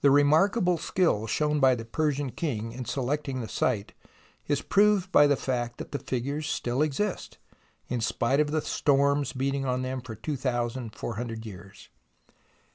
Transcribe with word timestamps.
The 0.00 0.10
remarkable 0.10 0.78
skill 0.78 1.26
shown 1.26 1.60
by 1.60 1.74
the 1.74 1.84
Persian 1.84 2.30
king 2.32 2.72
in 2.72 2.86
selecting 2.86 3.42
the 3.42 3.46
site 3.46 3.92
is 4.48 4.62
proved 4.62 5.12
by 5.12 5.26
the 5.26 5.36
fact 5.36 5.76
that 5.76 5.92
the 5.92 5.98
figures 5.98 6.46
still 6.48 6.80
exist, 6.80 7.36
in 7.88 8.00
spite 8.00 8.40
of 8.40 8.52
the 8.52 8.62
storms 8.62 9.34
beating 9.34 9.66
on 9.66 9.82
them 9.82 10.00
for 10.00 10.14
two 10.14 10.36
thousand 10.36 10.94
four 10.96 11.16
hundred 11.16 11.44
years. 11.44 11.90